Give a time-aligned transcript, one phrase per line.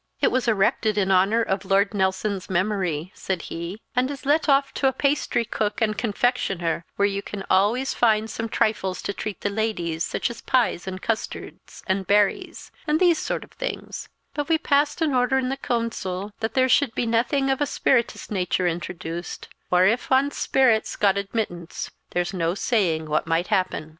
[0.19, 4.73] "It was erected in honour of Lord Neilson's memory," said he, "and is let aff
[4.73, 9.51] to a pastrycook and confectioner, where you can always find some trifles to treat the
[9.51, 14.57] ladies, such as pies and custards, and berries, and these sort of things; but we
[14.57, 18.65] passed an order in the cooncil that there should be naething of a spirituous nature
[18.65, 23.89] introduced; for if ance spirits got admittance there's no saying what might happen."